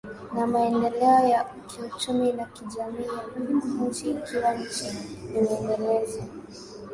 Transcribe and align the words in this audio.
na 0.35 0.47
maendeleo 0.47 1.27
ya 1.27 1.43
kiuchumi 1.67 2.31
na 2.33 2.45
kijamii 2.45 3.03
ya 3.35 3.89
nchi 3.89 4.11
Ikiwa 4.11 4.53
nchi 4.55 4.85
imeendelezwa 5.29 6.23